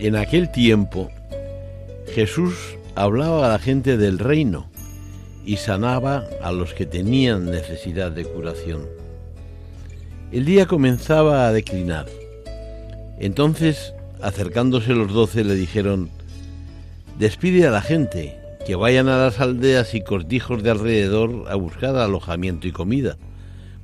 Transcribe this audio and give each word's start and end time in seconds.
En 0.00 0.14
aquel 0.14 0.52
tiempo 0.52 1.10
Jesús 2.14 2.54
hablaba 2.94 3.46
a 3.46 3.50
la 3.50 3.58
gente 3.58 3.96
del 3.96 4.20
reino 4.20 4.70
y 5.44 5.56
sanaba 5.56 6.24
a 6.40 6.52
los 6.52 6.72
que 6.72 6.86
tenían 6.86 7.46
necesidad 7.46 8.12
de 8.12 8.24
curación. 8.24 8.86
El 10.30 10.44
día 10.44 10.66
comenzaba 10.66 11.48
a 11.48 11.52
declinar. 11.52 12.06
Entonces, 13.18 13.92
acercándose 14.22 14.94
los 14.94 15.12
doce, 15.12 15.42
le 15.42 15.56
dijeron, 15.56 16.10
Despide 17.18 17.66
a 17.66 17.72
la 17.72 17.82
gente, 17.82 18.38
que 18.64 18.76
vayan 18.76 19.08
a 19.08 19.18
las 19.18 19.40
aldeas 19.40 19.94
y 19.94 20.02
cortijos 20.02 20.62
de 20.62 20.70
alrededor 20.70 21.46
a 21.48 21.56
buscar 21.56 21.96
alojamiento 21.96 22.68
y 22.68 22.72
comida, 22.72 23.16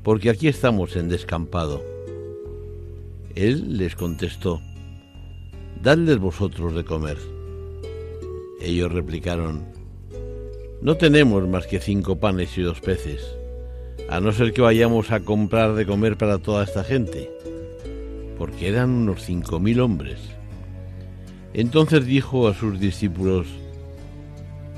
porque 0.04 0.30
aquí 0.30 0.46
estamos 0.46 0.94
en 0.94 1.08
descampado. 1.08 1.82
Él 3.34 3.78
les 3.78 3.96
contestó, 3.96 4.60
Dadles 5.84 6.18
vosotros 6.18 6.74
de 6.74 6.82
comer. 6.82 7.18
Ellos 8.58 8.90
replicaron, 8.90 9.66
No 10.80 10.96
tenemos 10.96 11.46
más 11.46 11.66
que 11.66 11.78
cinco 11.78 12.18
panes 12.18 12.56
y 12.56 12.62
dos 12.62 12.80
peces, 12.80 13.20
a 14.08 14.18
no 14.18 14.32
ser 14.32 14.54
que 14.54 14.62
vayamos 14.62 15.10
a 15.10 15.20
comprar 15.20 15.74
de 15.74 15.84
comer 15.84 16.16
para 16.16 16.38
toda 16.38 16.64
esta 16.64 16.84
gente, 16.84 17.30
porque 18.38 18.68
eran 18.68 18.88
unos 18.88 19.24
cinco 19.24 19.60
mil 19.60 19.78
hombres. 19.80 20.20
Entonces 21.52 22.06
dijo 22.06 22.48
a 22.48 22.54
sus 22.54 22.80
discípulos, 22.80 23.46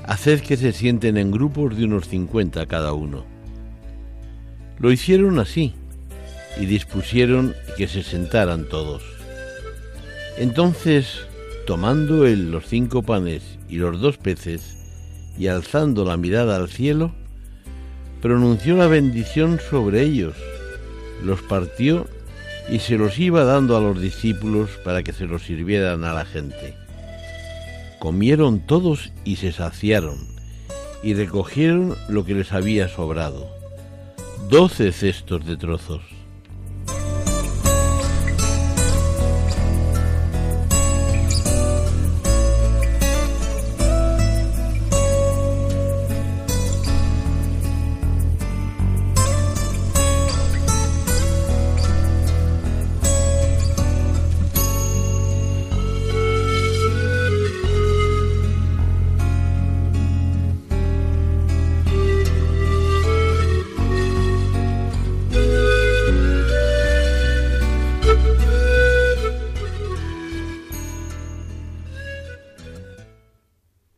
Haced 0.03 0.41
que 0.41 0.57
se 0.57 0.73
sienten 0.73 1.15
en 1.15 1.31
grupos 1.31 1.77
de 1.77 1.85
unos 1.85 2.09
cincuenta 2.09 2.65
cada 2.65 2.91
uno. 2.91 3.23
Lo 4.77 4.91
hicieron 4.91 5.39
así, 5.39 5.73
y 6.59 6.65
dispusieron 6.65 7.55
que 7.77 7.87
se 7.87 8.03
sentaran 8.03 8.67
todos. 8.67 9.16
Entonces, 10.37 11.25
tomando 11.65 12.27
él 12.27 12.51
los 12.51 12.67
cinco 12.67 13.01
panes 13.01 13.57
y 13.67 13.77
los 13.77 13.99
dos 13.99 14.17
peces, 14.17 14.77
y 15.37 15.47
alzando 15.47 16.05
la 16.05 16.17
mirada 16.17 16.55
al 16.55 16.69
cielo, 16.69 17.11
pronunció 18.21 18.75
la 18.75 18.87
bendición 18.87 19.59
sobre 19.69 20.03
ellos, 20.03 20.35
los 21.23 21.41
partió 21.41 22.07
y 22.69 22.79
se 22.79 22.97
los 22.97 23.17
iba 23.17 23.43
dando 23.43 23.77
a 23.77 23.81
los 23.81 23.99
discípulos 23.99 24.69
para 24.83 25.03
que 25.03 25.13
se 25.13 25.25
los 25.25 25.43
sirvieran 25.43 26.03
a 26.03 26.13
la 26.13 26.25
gente. 26.25 26.75
Comieron 27.99 28.59
todos 28.59 29.11
y 29.23 29.37
se 29.37 29.51
saciaron, 29.51 30.17
y 31.01 31.13
recogieron 31.13 31.95
lo 32.09 32.25
que 32.25 32.35
les 32.35 32.53
había 32.53 32.89
sobrado, 32.89 33.49
doce 34.49 34.91
cestos 34.91 35.45
de 35.45 35.57
trozos. 35.57 36.16